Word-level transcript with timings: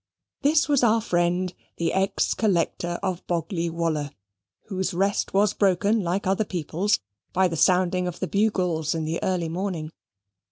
This 0.41 0.67
was 0.67 0.81
our 0.83 0.99
friend 0.99 1.53
the 1.77 1.93
ex 1.93 2.33
collector 2.33 2.97
of 3.03 3.23
Boggley 3.27 3.69
Wollah, 3.69 4.09
whose 4.65 4.95
rest 4.95 5.31
was 5.31 5.53
broken, 5.53 6.01
like 6.03 6.25
other 6.25 6.43
people's, 6.43 7.01
by 7.33 7.47
the 7.47 7.55
sounding 7.55 8.07
of 8.07 8.19
the 8.19 8.25
bugles 8.25 8.95
in 8.95 9.05
the 9.05 9.19
early 9.21 9.47
morning. 9.47 9.91